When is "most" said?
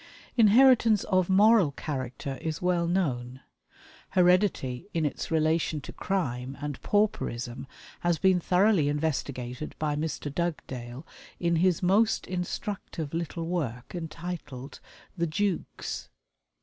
11.83-12.25